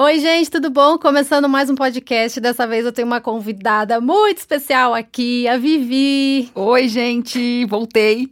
Oi, 0.00 0.20
gente, 0.20 0.48
tudo 0.48 0.70
bom? 0.70 0.96
Começando 0.96 1.48
mais 1.48 1.68
um 1.68 1.74
podcast. 1.74 2.40
Dessa 2.40 2.68
vez 2.68 2.86
eu 2.86 2.92
tenho 2.92 3.04
uma 3.04 3.20
convidada 3.20 4.00
muito 4.00 4.38
especial 4.38 4.94
aqui, 4.94 5.48
a 5.48 5.56
Vivi. 5.56 6.52
Oi, 6.54 6.86
gente, 6.86 7.64
voltei. 7.64 8.28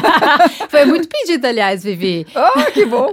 Foi 0.70 0.86
muito 0.86 1.06
pedido, 1.06 1.46
aliás, 1.46 1.84
Vivi. 1.84 2.26
Oh, 2.34 2.72
que 2.72 2.86
bom. 2.86 3.12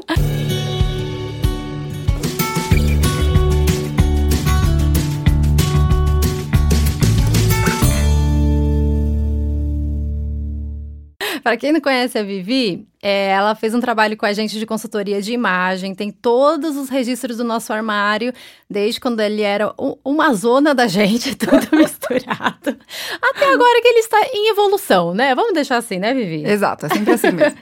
Para 11.43 11.57
quem 11.57 11.71
não 11.71 11.81
conhece 11.81 12.17
a 12.17 12.23
Vivi, 12.23 12.87
é, 13.01 13.29
ela 13.29 13.55
fez 13.55 13.73
um 13.73 13.79
trabalho 13.79 14.15
com 14.15 14.25
a 14.25 14.33
gente 14.33 14.57
de 14.57 14.65
consultoria 14.65 15.21
de 15.21 15.33
imagem, 15.33 15.95
tem 15.95 16.11
todos 16.11 16.77
os 16.77 16.89
registros 16.89 17.37
do 17.37 17.43
nosso 17.43 17.73
armário, 17.73 18.33
desde 18.69 18.99
quando 18.99 19.19
ele 19.19 19.41
era 19.41 19.73
uma 20.03 20.33
zona 20.33 20.73
da 20.73 20.87
gente, 20.87 21.33
tudo 21.37 21.67
misturado, 21.75 22.77
até 23.21 23.53
agora 23.53 23.81
que 23.81 23.87
ele 23.87 23.99
está 23.99 24.19
em 24.33 24.49
evolução, 24.51 25.13
né? 25.13 25.33
Vamos 25.35 25.53
deixar 25.53 25.77
assim, 25.77 25.99
né, 25.99 26.13
Vivi? 26.13 26.43
Exato, 26.45 26.85
é 26.85 26.89
sempre 26.89 27.13
assim 27.13 27.31
mesmo. 27.31 27.57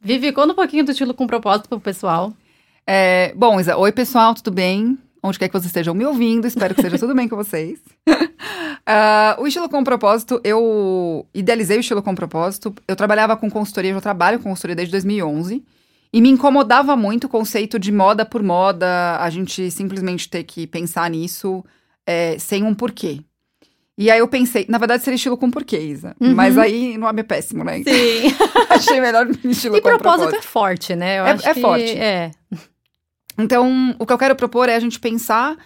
Vivi, 0.00 0.32
conta 0.32 0.52
um 0.52 0.56
pouquinho 0.56 0.84
do 0.84 0.92
estilo 0.92 1.14
com 1.14 1.26
propósito 1.26 1.68
para 1.68 1.78
o 1.78 1.80
pessoal. 1.80 2.32
É, 2.86 3.32
bom, 3.36 3.60
Isa, 3.60 3.76
oi 3.76 3.92
pessoal, 3.92 4.34
tudo 4.34 4.50
bem? 4.50 4.98
Onde 5.22 5.38
quer 5.38 5.48
que 5.48 5.52
vocês 5.52 5.66
estejam 5.66 5.94
me 5.94 6.04
ouvindo, 6.04 6.46
espero 6.46 6.74
que 6.74 6.82
seja 6.82 6.98
tudo 6.98 7.14
bem 7.14 7.28
com 7.28 7.36
vocês. 7.36 7.78
Uh, 8.08 9.36
o 9.42 9.46
estilo 9.46 9.68
com 9.68 9.84
propósito, 9.84 10.40
eu 10.42 11.26
idealizei 11.34 11.76
o 11.76 11.80
estilo 11.80 12.02
com 12.02 12.14
propósito. 12.14 12.74
Eu 12.88 12.96
trabalhava 12.96 13.36
com 13.36 13.50
consultoria, 13.50 13.90
eu 13.90 13.94
já 13.96 14.00
trabalho 14.00 14.38
com 14.38 14.48
consultoria 14.48 14.76
desde 14.76 14.92
2011. 14.92 15.62
E 16.12 16.20
me 16.20 16.28
incomodava 16.28 16.96
muito 16.96 17.24
o 17.24 17.28
conceito 17.28 17.78
de 17.78 17.92
moda 17.92 18.24
por 18.24 18.42
moda, 18.42 19.18
a 19.20 19.30
gente 19.30 19.70
simplesmente 19.70 20.28
ter 20.28 20.42
que 20.42 20.66
pensar 20.66 21.08
nisso 21.08 21.64
é, 22.06 22.36
sem 22.38 22.64
um 22.64 22.74
porquê. 22.74 23.20
E 23.96 24.10
aí 24.10 24.18
eu 24.18 24.26
pensei, 24.26 24.64
na 24.68 24.78
verdade 24.78 25.04
seria 25.04 25.16
estilo 25.16 25.36
com 25.36 25.50
porquê, 25.50 25.78
Isa. 25.78 26.16
Uhum. 26.18 26.34
Mas 26.34 26.56
aí 26.56 26.96
nome 26.96 27.20
é 27.20 27.22
péssimo, 27.22 27.62
né? 27.62 27.82
Sim. 27.82 28.34
Achei 28.70 29.00
melhor 29.00 29.28
estilo 29.44 29.76
e 29.76 29.80
com 29.80 29.90
propósito. 29.90 30.22
propósito 30.22 30.36
é 30.36 30.42
forte, 30.42 30.96
né? 30.96 31.20
Eu 31.20 31.26
é, 31.26 31.38
é 31.44 31.54
forte. 31.54 31.98
É. 31.98 32.30
Então, 33.42 33.94
o 33.98 34.06
que 34.06 34.12
eu 34.12 34.18
quero 34.18 34.36
propor 34.36 34.68
é 34.68 34.76
a 34.76 34.80
gente 34.80 35.00
pensar 35.00 35.56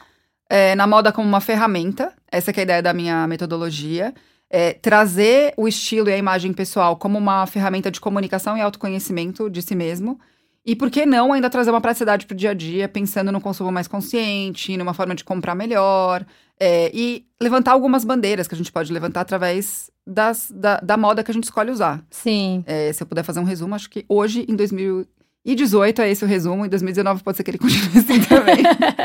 é, 0.49 0.75
na 0.75 0.87
moda 0.87 1.13
como 1.13 1.27
uma 1.27 1.41
ferramenta, 1.41 2.13
essa 2.31 2.51
é 2.51 2.61
a 2.61 2.63
ideia 2.63 2.83
da 2.83 2.93
minha 2.93 3.27
metodologia. 3.27 4.15
É, 4.51 4.73
trazer 4.75 5.53
o 5.57 5.67
estilo 5.67 6.09
e 6.09 6.13
a 6.13 6.19
imagem 6.19 6.53
pessoal 6.53 6.97
como 6.97 7.19
uma 7.19 7.45
ferramenta 7.47 7.91
de 7.91 8.01
comunicação 8.01 8.57
e 8.57 8.61
autoconhecimento 8.61 9.51
de 9.51 9.61
si 9.63 9.75
mesmo. 9.75 10.21
E 10.65 10.77
por 10.77 10.91
que 10.91 11.05
não 11.05 11.33
ainda 11.33 11.51
trazer 11.51 11.71
uma 11.71 11.81
praticidade 11.81 12.25
para 12.25 12.35
o 12.35 12.37
dia 12.37 12.51
a 12.51 12.55
dia, 12.55 12.89
pensando 12.89 13.33
no 13.33 13.41
consumo 13.41 13.73
mais 13.73 13.89
consciente, 13.89 14.77
numa 14.77 14.95
forma 14.95 15.15
de 15.15 15.25
comprar 15.25 15.55
melhor, 15.55 16.25
é, 16.59 16.91
e 16.95 17.27
levantar 17.41 17.73
algumas 17.73 18.05
bandeiras 18.05 18.47
que 18.47 18.55
a 18.55 18.57
gente 18.57 18.73
pode 18.73 18.93
levantar 18.93 19.23
através 19.23 19.91
das, 20.07 20.51
da, 20.51 20.79
da 20.79 20.97
moda 20.97 21.23
que 21.23 21.31
a 21.31 21.35
gente 21.35 21.45
escolhe 21.45 21.71
usar. 21.71 22.03
Sim. 22.11 22.63
É, 22.67 22.93
se 22.93 23.03
eu 23.03 23.07
puder 23.07 23.23
fazer 23.25 23.41
um 23.41 23.45
resumo, 23.45 23.75
acho 23.75 23.91
que 23.91 24.05
hoje, 24.09 24.47
em 24.49 24.55
2000, 24.55 25.07
e 25.45 25.55
18 25.55 26.01
é 26.01 26.11
esse 26.11 26.25
o 26.25 26.27
resumo, 26.27 26.65
e 26.65 26.71
2019 26.71 27.23
pode 27.23 27.37
ser 27.37 27.45
que 27.45 27.51
ele 27.51 27.59
continue 27.59 27.99
assim 27.99 28.19
também. 28.21 28.63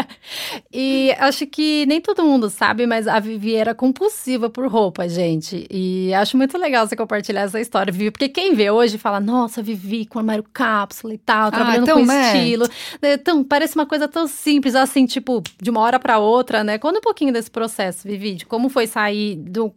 e 0.71 1.13
acho 1.19 1.45
que 1.45 1.85
nem 1.85 1.99
todo 1.99 2.23
mundo 2.23 2.49
sabe, 2.49 2.87
mas 2.87 3.09
a 3.09 3.19
Vivi 3.19 3.55
era 3.55 3.75
compulsiva 3.75 4.49
por 4.49 4.65
roupa, 4.71 5.09
gente. 5.09 5.67
E 5.69 6.13
acho 6.13 6.37
muito 6.37 6.57
legal 6.57 6.87
você 6.87 6.95
compartilhar 6.95 7.41
essa 7.41 7.59
história, 7.59 7.91
Vivi, 7.91 8.09
porque 8.09 8.29
quem 8.29 8.55
vê 8.55 8.71
hoje 8.71 8.97
fala, 8.97 9.19
nossa, 9.19 9.61
Vivi 9.61 10.05
com 10.05 10.17
armário 10.17 10.45
cápsula 10.53 11.13
e 11.13 11.17
tal, 11.17 11.49
ah, 11.49 11.51
trabalhando 11.51 11.81
ah, 11.81 11.83
então, 11.83 11.99
com 11.99 12.05
né? 12.05 12.37
estilo. 12.37 12.69
Então, 13.03 13.43
parece 13.43 13.75
uma 13.75 13.85
coisa 13.85 14.07
tão 14.07 14.25
simples, 14.25 14.75
assim, 14.75 15.05
tipo, 15.05 15.43
de 15.61 15.69
uma 15.69 15.81
hora 15.81 15.99
para 15.99 16.19
outra, 16.19 16.63
né? 16.63 16.77
Conta 16.77 16.99
um 16.99 17.01
pouquinho 17.01 17.33
desse 17.33 17.51
processo, 17.51 18.07
Vivi, 18.07 18.35
de 18.35 18.45
como 18.45 18.69
foi 18.69 18.87
sair 18.87 19.35
do, 19.35 19.73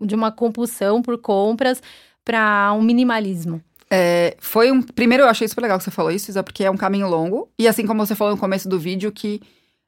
de 0.00 0.14
uma 0.14 0.32
compulsão 0.32 1.02
por 1.02 1.18
compras 1.18 1.82
para 2.24 2.72
um 2.72 2.80
minimalismo. 2.80 3.62
É, 3.90 4.36
foi 4.38 4.70
um. 4.70 4.82
Primeiro, 4.82 5.24
eu 5.24 5.28
achei 5.28 5.48
super 5.48 5.62
legal 5.62 5.78
que 5.78 5.84
você 5.84 5.90
falou 5.90 6.10
isso, 6.10 6.30
Isa, 6.30 6.42
porque 6.42 6.64
é 6.64 6.70
um 6.70 6.76
caminho 6.76 7.08
longo. 7.08 7.48
E 7.58 7.66
assim 7.66 7.86
como 7.86 8.04
você 8.04 8.14
falou 8.14 8.34
no 8.34 8.40
começo 8.40 8.68
do 8.68 8.78
vídeo, 8.78 9.10
que 9.10 9.40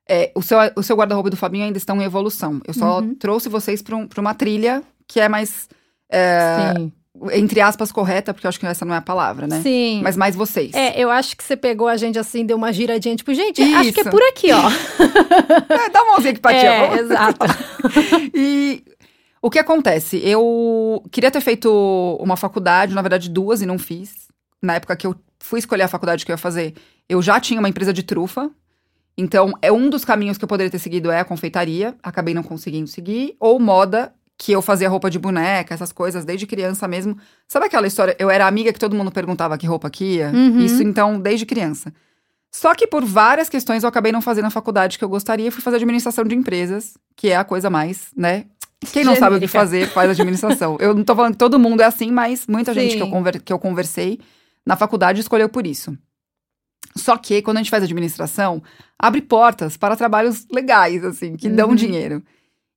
é, 0.09 0.33
o 0.35 0.43
seu, 0.43 0.59
o 0.77 0.83
seu 0.83 0.97
guarda-roupa 0.97 1.31
do 1.31 1.37
Fabinho 1.37 1.65
ainda 1.65 1.79
estão 1.79 2.01
em 2.01 2.05
evolução. 2.05 2.61
Eu 2.67 2.75
só 2.75 3.01
uhum. 3.01 3.15
trouxe 3.15 3.49
vocês 3.49 3.83
para 3.83 3.97
um, 3.97 4.09
uma 4.19 4.35
trilha 4.35 4.83
que 5.07 5.21
é 5.21 5.29
mais. 5.29 5.69
É, 6.11 6.75
Sim 6.77 6.93
entre 7.33 7.61
aspas, 7.61 7.91
correta, 7.91 8.33
porque 8.33 8.47
eu 8.47 8.49
acho 8.49 8.59
que 8.59 8.67
essa 8.67 8.85
não 8.85 8.95
é 8.95 8.99
a 8.99 9.03
palavra, 9.03 9.47
né? 9.47 9.61
Sim. 9.63 10.01
Mas 10.03 10.17
mais 10.17 10.35
vocês. 10.35 10.73
É, 10.75 10.99
eu 10.99 11.11
acho 11.11 11.37
que 11.37 11.43
você 11.43 11.57
pegou 11.57 11.89
a 11.89 11.97
gente 11.97 12.19
assim, 12.19 12.47
deu 12.47 12.57
uma 12.57 12.73
giradinha, 12.73 13.17
tipo, 13.17 13.35
gente, 13.35 13.61
Isso. 13.61 13.77
acho 13.77 13.93
que 13.93 14.01
é 14.01 14.05
por 14.05 14.23
aqui, 14.23 14.49
ó. 14.53 14.71
é, 15.69 15.91
dá 15.91 16.03
uma 16.03 16.13
mãozinha 16.13 16.31
aqui 16.31 16.41
pra 16.41 16.55
É, 16.55 16.99
exato. 16.99 17.47
e 18.33 18.83
o 19.43 19.51
que 19.51 19.59
acontece? 19.59 20.21
Eu 20.23 21.03
queria 21.11 21.31
ter 21.31 21.41
feito 21.41 21.71
uma 22.21 22.37
faculdade, 22.37 22.95
na 22.95 23.03
verdade 23.03 23.31
duas, 23.31 23.63
e 23.63 23.67
não 23.67 23.79
fiz. 23.79 24.29
Na 24.63 24.75
época 24.75 24.95
que 24.97 25.07
eu 25.07 25.15
fui 25.39 25.59
escolher 25.59 25.85
a 25.85 25.89
faculdade 25.89 26.25
que 26.25 26.31
eu 26.31 26.35
ia 26.35 26.39
fazer, 26.39 26.75
eu 27.09 27.23
já 27.23 27.41
tinha 27.41 27.59
uma 27.59 27.69
empresa 27.69 27.93
de 27.93 28.03
trufa. 28.03 28.51
Então, 29.17 29.53
é 29.61 29.73
um 29.73 29.89
dos 29.89 30.05
caminhos 30.05 30.39
que 30.39 30.45
eu 30.45 30.49
poderia 30.49 30.71
ter 30.71 30.79
seguido 30.79 31.11
é 31.11 31.21
a 31.21 31.25
confeitaria. 31.25 31.95
Acabei 32.03 32.35
não 32.35 32.43
conseguindo 32.43 32.87
seguir. 32.87 33.35
Ou 33.41 33.59
moda, 33.59 34.13
que 34.37 34.53
eu 34.53 34.63
fazia 34.63 34.89
roupa 34.89 35.11
de 35.11 35.19
boneca, 35.19 35.75
essas 35.75 35.93
coisas, 35.93 36.25
desde 36.25 36.47
criança 36.47 36.87
mesmo. 36.89 37.19
Sabe 37.47 37.67
aquela 37.67 37.87
história? 37.87 38.17
Eu 38.19 38.31
era 38.31 38.47
amiga 38.47 38.73
que 38.73 38.79
todo 38.79 38.97
mundo 38.97 39.11
perguntava 39.11 39.59
que 39.59 39.67
roupa 39.67 39.91
que 39.91 40.17
ia? 40.17 40.31
Uhum. 40.31 40.61
Isso, 40.61 40.83
então, 40.83 41.21
desde 41.21 41.45
criança. 41.45 41.93
Só 42.51 42.75
que 42.75 42.87
por 42.87 43.05
várias 43.05 43.49
questões 43.49 43.83
eu 43.83 43.89
acabei 43.89 44.11
não 44.13 44.23
fazendo 44.23 44.47
a 44.47 44.51
faculdade 44.51 44.99
que 44.99 45.05
eu 45.05 45.09
gostaria. 45.09 45.53
Fui 45.53 45.63
fazer 45.63 45.77
administração 45.77 46.25
de 46.25 46.35
empresas, 46.35 46.95
que 47.15 47.29
é 47.29 47.37
a 47.37 47.45
coisa 47.45 47.69
mais, 47.69 48.09
né, 48.17 48.47
quem 48.87 49.05
não 49.05 49.15
Genérica. 49.15 49.21
sabe 49.21 49.37
o 49.37 49.41
que 49.41 49.47
fazer, 49.47 49.89
faz 49.89 50.11
administração. 50.11 50.77
eu 50.81 50.95
não 50.95 51.05
tô 51.05 51.15
falando 51.15 51.33
que 51.33 51.39
todo 51.39 51.59
mundo 51.59 51.83
é 51.83 51.85
assim, 51.85 52.11
mas 52.11 52.47
muita 52.47 52.73
Sim. 52.73 52.81
gente 52.81 52.97
que 52.97 53.03
eu, 53.03 53.11
conver, 53.11 53.43
que 53.43 53.53
eu 53.53 53.59
conversei 53.59 54.19
na 54.65 54.77
faculdade 54.77 55.21
escolheu 55.21 55.49
por 55.49 55.67
isso. 55.67 55.97
Só 56.97 57.17
que 57.17 57.43
quando 57.43 57.59
a 57.59 57.61
gente 57.61 57.71
faz 57.71 57.85
administração, 57.85 58.63
abre 58.99 59.21
portas 59.21 59.77
para 59.77 59.97
trabalhos 59.97 60.47
legais, 60.51 61.05
assim, 61.05 61.37
que 61.37 61.49
uhum. 61.49 61.57
dão 61.57 61.75
dinheiro. 61.75 62.23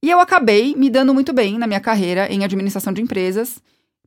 E 0.03 0.09
eu 0.09 0.19
acabei 0.19 0.75
me 0.75 0.89
dando 0.89 1.13
muito 1.13 1.31
bem 1.31 1.57
na 1.57 1.65
minha 1.65 1.79
carreira 1.79 2.27
em 2.27 2.43
administração 2.43 2.91
de 2.91 3.01
empresas. 3.01 3.59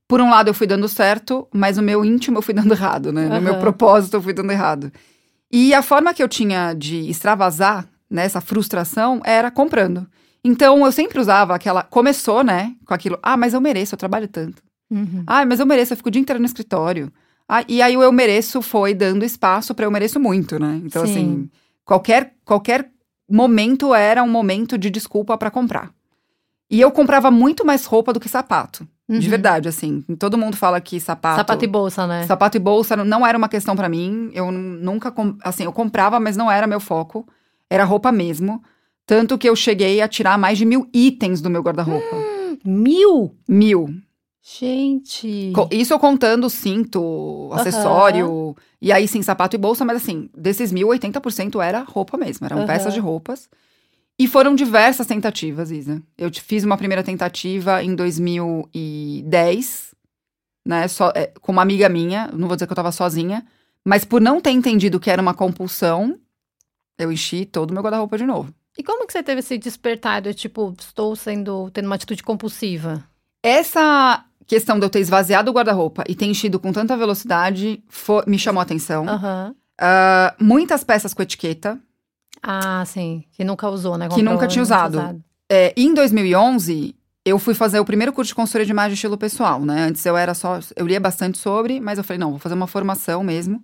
Por 0.07 0.21
um 0.21 0.31
lado, 0.31 0.49
eu 0.49 0.55
fui 0.55 0.67
dando 0.67 0.89
certo, 0.89 1.49
mas 1.53 1.79
no 1.79 1.83
meu 1.83 2.05
íntimo 2.05 2.39
eu 2.39 2.43
fui 2.43 2.55
dando 2.55 2.73
errado, 2.73 3.13
né? 3.13 3.29
No 3.29 3.41
meu 3.41 3.59
propósito 3.59 4.15
eu 4.15 4.23
fui 4.23 4.33
dando 4.33 4.53
errado. 4.53 4.93
E 5.51 5.73
a 5.73 5.83
forma 5.83 6.13
que 6.13 6.23
eu 6.23 6.29
tinha 6.29 6.75
de 6.75 7.09
extravasar 7.09 7.89
nessa 8.11 8.39
né, 8.39 8.45
frustração 8.45 9.21
era 9.25 9.51
comprando. 9.51 10.07
Então 10.47 10.87
eu 10.87 10.93
sempre 10.93 11.19
usava 11.19 11.57
aquela. 11.57 11.83
Começou, 11.83 12.45
né? 12.45 12.73
Com 12.87 12.95
aquilo. 12.95 13.19
Ah, 13.21 13.37
mas 13.37 13.53
eu 13.53 13.61
mereço, 13.61 13.95
eu 13.95 13.99
trabalho 13.99 14.29
tanto. 14.29 14.63
Uhum. 14.89 15.25
Ah, 15.27 15.45
mas 15.45 15.59
eu 15.59 15.67
mereço, 15.67 15.93
eu 15.93 15.97
fico 15.97 16.09
o 16.09 16.13
dia 16.13 16.23
inteiro 16.23 16.39
no 16.39 16.47
escritório. 16.47 17.13
Ah, 17.49 17.65
e 17.67 17.83
aí 17.83 17.97
o 17.97 18.03
eu 18.03 18.13
mereço 18.13 18.63
foi 18.63 18.95
dando 18.95 19.25
espaço 19.25 19.75
para 19.75 19.87
eu 19.87 19.91
mereço 19.91 20.21
muito, 20.21 20.57
né? 20.59 20.81
Então, 20.85 21.05
Sim. 21.05 21.11
assim, 21.11 21.51
qualquer, 21.85 22.35
qualquer 22.45 22.91
momento 23.29 23.93
era 23.93 24.23
um 24.23 24.29
momento 24.29 24.79
de 24.79 24.89
desculpa 24.89 25.37
para 25.37 25.51
comprar. 25.51 25.91
E 26.71 26.81
eu 26.81 26.93
comprava 26.93 27.29
muito 27.29 27.65
mais 27.65 27.85
roupa 27.85 28.13
do 28.13 28.21
que 28.21 28.29
sapato. 28.29 28.87
Uhum. 29.09 29.19
De 29.19 29.29
verdade, 29.29 29.69
assim. 29.69 30.03
Todo 30.17 30.39
mundo 30.39 30.57
fala 30.57 30.81
que 30.81 31.01
sapato. 31.01 31.39
Sapato 31.39 31.65
e 31.65 31.69
bolsa, 31.69 32.07
né? 32.07 32.25
Sapato 32.25 32.57
e 32.57 32.61
bolsa 32.61 32.97
não 32.97 33.27
era 33.27 33.37
uma 33.37 33.49
questão 33.49 33.75
para 33.75 33.89
mim. 33.89 34.31
Eu 34.33 34.53
nunca. 34.53 35.13
Assim, 35.43 35.65
eu 35.65 35.73
comprava, 35.73 36.21
mas 36.21 36.37
não 36.37 36.51
era 36.51 36.67
meu 36.69 36.81
foco. 36.81 37.27
Era 37.69 37.85
roupa 37.85 38.13
mesmo. 38.13 38.63
Tanto 39.07 39.39
que 39.39 39.49
eu 39.49 39.55
cheguei 39.55 40.03
a 40.03 40.09
tirar 40.09 40.37
mais 40.37 40.59
de 40.59 40.65
mil 40.65 40.89
itens 40.93 41.41
do 41.41 41.49
meu 41.49 41.63
guarda-roupa. 41.63 42.17
Hum, 42.17 42.59
mil? 42.65 43.37
Mil. 43.49 43.89
Gente. 44.43 45.53
Isso 45.73 45.93
eu 45.93 45.99
contando 45.99 46.49
cinto, 46.49 47.51
acessório, 47.53 48.31
uhum. 48.31 48.55
e 48.81 48.93
aí 48.93 49.09
sim, 49.09 49.21
sapato 49.21 49.57
e 49.57 49.59
bolsa, 49.59 49.85
mas 49.85 49.97
assim, 49.97 50.31
desses 50.37 50.71
mil, 50.71 50.87
80% 50.87 51.61
era 51.61 51.83
roupa 51.83 52.17
mesmo, 52.17 52.47
eram 52.47 52.59
uhum. 52.59 52.67
peças 52.67 52.95
de 52.95 53.01
roupas. 53.01 53.49
E 54.17 54.29
foram 54.29 54.55
diversas 54.55 55.07
tentativas, 55.07 55.73
Isa. 55.73 56.01
Eu 56.17 56.31
fiz 56.33 56.63
uma 56.63 56.79
primeira 56.79 57.03
tentativa 57.03 57.83
em 57.83 57.95
2010, 57.95 59.95
né, 60.65 60.87
só, 60.87 61.13
é, 61.15 61.33
com 61.41 61.51
uma 61.51 61.63
amiga 61.63 61.89
minha, 61.89 62.31
não 62.33 62.47
vou 62.47 62.57
dizer 62.57 62.67
que 62.67 62.73
eu 62.73 62.77
tava 62.77 62.93
sozinha, 62.93 63.45
mas 63.85 64.05
por 64.05 64.21
não 64.21 64.41
ter 64.41 64.51
entendido 64.51 65.01
que 65.01 65.11
era 65.11 65.21
uma 65.21 65.35
compulsão, 65.35 66.17
eu 66.97 67.11
enchi 67.11 67.45
todo 67.45 67.73
o 67.73 67.75
meu 67.75 67.83
guarda-roupa 67.83 68.17
de 68.17 68.25
novo. 68.25 68.55
E 68.79 68.83
como 68.83 69.07
que 69.07 69.13
você 69.13 69.23
teve 69.23 69.41
esse 69.41 69.57
despertar 69.57 70.21
de 70.23 70.35
tipo, 70.35 70.75
estou 70.79 71.17
sendo, 71.17 71.71
tendo 71.71 71.87
uma 71.87 71.95
atitude 71.95 72.23
compulsiva? 72.23 73.03
Essa 73.43 74.25
questão 74.47 74.79
de 74.79 74.85
eu 74.85 74.91
ter 74.91 75.01
esvaziado 75.01 75.51
o 75.51 75.55
guarda-roupa 75.55 76.05
e 76.09 76.15
ter 76.15 76.27
enchido 76.27 76.59
com 76.59 76.73
tanta 76.73 76.97
velocidade 76.97 77.83
foi, 77.89 78.23
me 78.27 78.39
chamou 78.39 78.61
a 78.61 78.63
atenção. 78.63 79.05
Uhum. 79.07 79.51
Uh, 79.51 80.45
muitas 80.45 80.85
peças 80.85 81.13
com 81.13 81.23
etiqueta. 81.23 81.79
Ah, 82.43 82.85
sim. 82.87 83.25
Que 83.33 83.45
nunca 83.45 83.69
usou, 83.69 83.97
né? 83.97 84.07
Comprou, 84.07 84.25
que 84.25 84.31
nunca 84.31 84.47
tinha 84.47 84.63
usado. 84.63 84.99
usado. 84.99 85.25
É, 85.51 85.73
em 85.77 85.93
2011, 85.95 86.95
eu 87.25 87.39
fui 87.39 87.55
fazer 87.55 87.81
o 87.81 87.85
primeiro 87.85 88.13
curso 88.13 88.29
de 88.29 88.35
consultoria 88.35 88.67
de 88.67 88.73
imagem 88.73 88.95
estilo 88.95 89.19
pessoal, 89.19 89.65
né? 89.65 89.85
Antes 89.85 90.05
eu 90.07 90.17
era 90.17 90.35
só. 90.35 90.61
Eu 90.77 90.87
lia 90.87 91.01
bastante 91.01 91.39
sobre, 91.39 91.81
mas 91.81 91.99
eu 91.99 92.05
falei, 92.05 92.19
não, 92.19 92.31
vou 92.31 92.39
fazer 92.39 92.55
uma 92.55 92.67
formação 92.67 93.23
mesmo. 93.25 93.63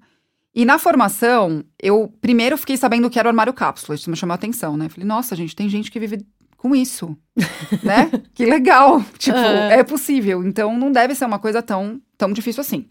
E 0.54 0.64
na 0.64 0.78
formação, 0.78 1.64
eu 1.82 2.12
primeiro 2.20 2.58
fiquei 2.58 2.76
sabendo 2.76 3.08
que 3.08 3.18
era 3.18 3.26
o 3.26 3.30
armário 3.30 3.52
cápsula. 3.54 3.94
Isso 3.94 4.10
me 4.10 4.16
chamou 4.16 4.32
a 4.32 4.34
atenção, 4.34 4.76
né? 4.76 4.88
Falei, 4.88 5.06
nossa, 5.06 5.34
gente, 5.34 5.56
tem 5.56 5.68
gente 5.68 5.90
que 5.90 5.98
vive 5.98 6.26
com 6.58 6.76
isso, 6.76 7.16
né? 7.82 8.10
Que 8.34 8.44
legal. 8.44 9.02
Tipo, 9.18 9.38
É. 9.38 9.78
é 9.78 9.82
possível. 9.82 10.44
Então, 10.44 10.78
não 10.78 10.92
deve 10.92 11.14
ser 11.14 11.24
uma 11.24 11.38
coisa 11.38 11.62
tão, 11.62 12.00
tão 12.18 12.32
difícil 12.32 12.60
assim. 12.60 12.86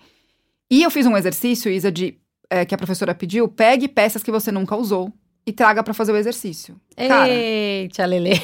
E 0.72 0.82
eu 0.82 0.90
fiz 0.90 1.06
um 1.06 1.16
exercício, 1.16 1.72
Isa, 1.72 1.92
de, 1.92 2.18
é, 2.50 2.66
que 2.66 2.74
a 2.74 2.78
professora 2.78 3.14
pediu. 3.14 3.48
Pegue 3.48 3.88
peças 3.88 4.24
que 4.24 4.32
você 4.32 4.52
nunca 4.52 4.76
usou 4.76 5.14
e 5.46 5.52
traga 5.52 5.84
pra 5.84 5.94
fazer 5.94 6.12
o 6.12 6.18
exercício. 6.18 6.76
Cara, 6.96 7.30
Eita, 7.30 8.06
Lele. 8.06 8.42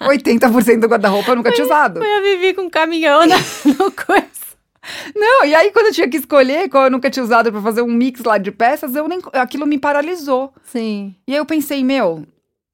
80% 0.00 0.80
do 0.80 0.86
guarda-roupa 0.88 1.30
eu 1.30 1.36
nunca 1.36 1.52
tinha 1.52 1.64
usado. 1.64 2.02
Eu 2.02 2.22
vivi 2.22 2.54
com 2.54 2.62
um 2.62 2.70
caminhão 2.70 3.26
na, 3.26 3.36
no 3.78 3.90
coisa. 3.92 4.43
Não, 5.14 5.44
e 5.44 5.54
aí 5.54 5.70
quando 5.72 5.86
eu 5.86 5.92
tinha 5.92 6.08
que 6.08 6.16
escolher 6.16 6.68
qual 6.68 6.84
eu 6.84 6.90
nunca 6.90 7.10
tinha 7.10 7.22
usado 7.24 7.50
pra 7.50 7.60
fazer 7.60 7.82
um 7.82 7.92
mix 7.92 8.22
lá 8.22 8.38
de 8.38 8.50
peças, 8.50 8.94
eu 8.94 9.08
nem, 9.08 9.20
aquilo 9.32 9.66
me 9.66 9.78
paralisou. 9.78 10.52
Sim. 10.64 11.14
E 11.26 11.32
aí 11.32 11.38
eu 11.38 11.46
pensei, 11.46 11.82
meu, 11.82 12.26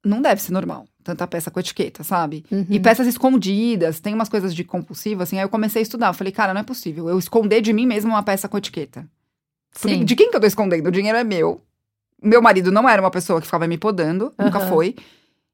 não 0.04 0.20
deve 0.20 0.40
ser 0.40 0.52
normal. 0.52 0.86
Tanta 1.02 1.26
peça 1.26 1.50
com 1.50 1.58
etiqueta, 1.58 2.04
sabe? 2.04 2.44
Uhum. 2.50 2.66
E 2.68 2.78
peças 2.78 3.06
escondidas, 3.06 4.00
tem 4.00 4.12
umas 4.12 4.28
coisas 4.28 4.54
de 4.54 4.62
compulsivo, 4.64 5.22
assim. 5.22 5.38
Aí 5.38 5.44
eu 5.44 5.48
comecei 5.48 5.80
a 5.80 5.82
estudar. 5.82 6.08
Eu 6.08 6.14
falei, 6.14 6.32
cara, 6.32 6.52
não 6.52 6.60
é 6.60 6.64
possível. 6.64 7.08
Eu 7.08 7.18
esconder 7.18 7.62
de 7.62 7.72
mim 7.72 7.86
mesmo 7.86 8.10
uma 8.10 8.22
peça 8.22 8.48
com 8.48 8.58
etiqueta. 8.58 9.08
Porque 9.72 9.96
Sim. 9.96 10.04
de 10.04 10.14
quem 10.14 10.30
que 10.30 10.36
eu 10.36 10.40
tô 10.40 10.46
escondendo? 10.46 10.88
O 10.88 10.92
dinheiro 10.92 11.16
é 11.16 11.24
meu. 11.24 11.62
Meu 12.22 12.42
marido 12.42 12.70
não 12.70 12.86
era 12.88 13.00
uma 13.00 13.10
pessoa 13.10 13.40
que 13.40 13.46
ficava 13.46 13.66
me 13.66 13.78
podando, 13.78 14.32
nunca 14.38 14.58
Aham. 14.58 14.68
foi. 14.68 14.94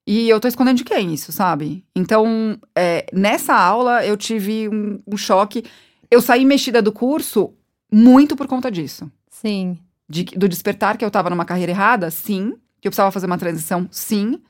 E 0.04 0.28
eu 0.28 0.38
tô 0.40 0.48
escondendo 0.48 0.78
de 0.78 0.84
quem 0.84 1.12
isso, 1.12 1.32
sabe? 1.32 1.84
Então, 1.94 2.58
é, 2.76 3.06
nessa 3.12 3.54
aula 3.54 4.04
eu 4.04 4.16
tive 4.16 4.68
um, 4.68 5.00
um 5.06 5.16
choque. 5.16 5.64
Eu 6.10 6.20
saí 6.20 6.44
mexida 6.44 6.80
do 6.82 6.92
curso 6.92 7.52
muito 7.92 8.36
por 8.36 8.46
conta 8.46 8.70
disso. 8.70 9.10
Sim. 9.30 9.78
De- 10.08 10.24
do 10.24 10.48
despertar 10.48 10.96
que 10.96 11.04
eu 11.04 11.10
tava 11.10 11.30
numa 11.30 11.44
carreira 11.44 11.72
errada, 11.72 12.10
sim. 12.10 12.52
Que 12.80 12.88
eu 12.88 12.90
precisava 12.90 13.10
fazer 13.10 13.26
uma 13.26 13.38
transição, 13.38 13.88
sim. 13.90 14.40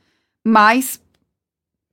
Mas, 0.45 1.01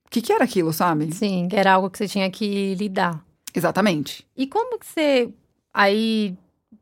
o 0.07 0.11
que 0.11 0.21
que 0.21 0.33
era 0.33 0.45
aquilo, 0.45 0.73
sabe? 0.73 1.13
Sim, 1.15 1.49
que 1.49 1.57
era 1.57 1.73
algo 1.75 1.89
que 1.91 1.99
você 1.99 2.07
tinha 2.09 2.31
que 2.31 2.75
lidar. 2.75 3.25
Exatamente. 3.55 4.27
E 4.37 4.47
como 4.47 4.79
que 4.79 4.87
você 4.87 5.31
aí 5.73 6.37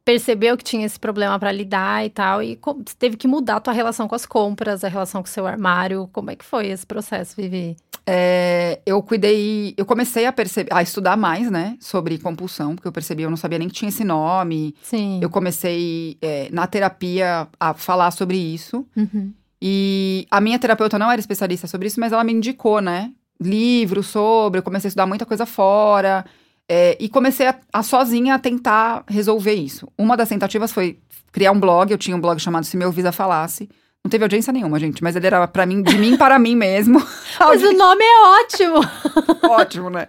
percebeu 0.05 0.57
que 0.57 0.65
tinha 0.65 0.85
esse 0.87 0.99
problema 0.99 1.39
pra 1.39 1.53
lidar 1.53 2.05
e 2.05 2.11
tal? 2.11 2.43
E 2.43 2.59
teve 2.99 3.17
que 3.17 3.29
mudar 3.29 3.57
a 3.57 3.61
tua 3.61 3.73
relação 3.73 4.09
com 4.09 4.15
as 4.15 4.27
compras, 4.27 4.83
a 4.83 4.89
relação 4.89 5.23
com 5.23 5.29
o 5.29 5.31
seu 5.31 5.47
armário? 5.47 6.09
Como 6.13 6.31
é 6.31 6.37
que 6.37 6.45
foi 6.45 6.69
esse 6.69 6.85
processo, 6.87 7.37
Vivi? 7.37 7.77
É, 8.07 8.81
eu 8.85 9.01
cuidei, 9.03 9.75
eu 9.77 9.87
comecei 9.87 10.27
a 10.27 10.33
perceber, 10.33 10.73
a 10.75 10.83
estudar 10.83 11.17
mais, 11.17 11.51
né, 11.51 11.77
sobre 11.81 12.19
compulsão, 12.19 12.75
porque 12.75 12.89
eu 12.89 12.93
percebi, 12.93 13.23
eu 13.23 13.31
não 13.31 13.37
sabia 13.37 13.59
nem 13.59 13.69
que 13.69 13.75
tinha 13.75 13.89
esse 13.89 14.05
nome. 14.05 14.75
Sim. 14.83 15.21
Eu 15.23 15.31
comecei 15.31 16.19
é, 16.21 16.49
na 16.51 16.67
terapia 16.67 17.47
a 17.59 17.75
falar 17.75 18.11
sobre 18.11 18.37
isso. 18.37 18.87
Uhum. 18.97 19.33
E 19.61 20.27
a 20.31 20.41
minha 20.41 20.59
terapeuta 20.59 20.99
não 20.99 21.11
era 21.11 21.21
especialista 21.21 21.69
sobre 21.69 21.87
isso, 21.87 22.01
mas 22.01 22.13
ela 22.13 22.25
me 22.25 22.33
indicou, 22.33 22.81
né? 22.81 23.13
Livros 23.41 24.07
sobre, 24.09 24.59
eu 24.59 24.63
comecei 24.63 24.89
a 24.89 24.91
estudar 24.91 25.07
muita 25.07 25.25
coisa 25.25 25.47
fora. 25.47 26.25
é, 26.69 26.97
e 26.99 27.09
comecei 27.09 27.47
a, 27.47 27.55
a 27.73 27.83
sozinha 27.83 28.35
a 28.35 28.39
tentar 28.39 29.05
resolver 29.09 29.55
isso. 29.55 29.87
Uma 29.97 30.17
das 30.17 30.29
tentativas 30.29 30.73
foi 30.73 30.99
criar 31.31 31.53
um 31.53 31.61
blog. 31.61 31.91
Eu 31.91 31.99
tinha 31.99 32.17
um 32.17 32.21
blog 32.21 32.41
chamado 32.41 32.65
Se 32.65 32.77
Meu 32.77 32.91
Visa 32.91 33.13
Falasse. 33.13 33.69
Não 34.05 34.11
teve 34.11 34.25
audiência 34.25 34.53
nenhuma, 34.53 34.81
gente, 34.81 35.01
mas 35.03 35.15
ele 35.15 35.29
era 35.29 35.47
para 35.47 35.65
mim, 35.65 35.81
de 35.81 35.97
mim 35.97 36.17
para 36.17 36.37
mim 36.39 36.57
mesmo. 36.57 37.01
Mas 37.39 37.63
o 37.63 37.73
nome 37.73 38.03
é 38.05 38.41
ótimo! 38.43 38.81
Ótimo, 39.49 39.91
né? 39.91 40.09